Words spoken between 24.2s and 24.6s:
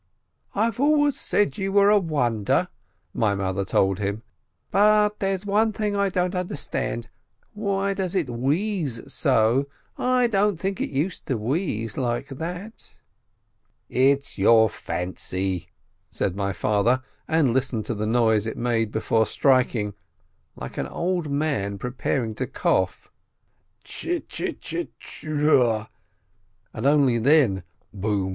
chil